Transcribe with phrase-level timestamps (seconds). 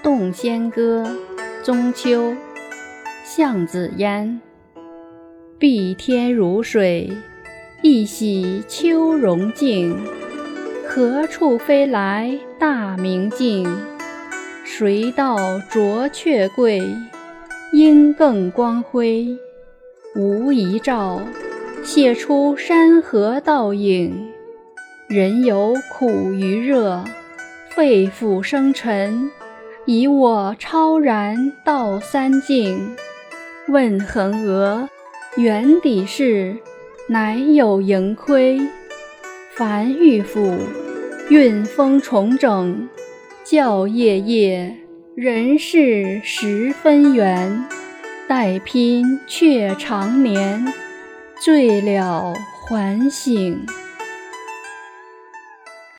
[0.00, 1.04] 洞仙歌，
[1.64, 2.34] 中秋，
[3.24, 4.40] 向子烟。
[5.58, 7.10] 碧天如水，
[7.82, 9.98] 一洗秋容净。
[10.86, 13.68] 何处飞来大明镜？
[14.64, 15.36] 谁道
[15.68, 16.80] 卓却贵，
[17.72, 19.26] 应更光辉。
[20.14, 21.20] 无遗照，
[21.82, 24.28] 写出山河倒影。
[25.08, 27.02] 人有苦与热，
[27.70, 29.30] 肺腑生尘。
[29.90, 32.94] 以我超然道三境。
[33.68, 34.86] 问姮娥，
[35.38, 36.58] 原底事
[37.08, 38.60] 乃有盈亏。
[39.56, 40.58] 凡玉府，
[41.30, 42.86] 运风重整，
[43.42, 44.76] 教夜夜，
[45.14, 47.64] 人事十分圆。
[48.28, 50.70] 待拼却长年，
[51.40, 52.34] 醉了
[52.66, 53.64] 还醒。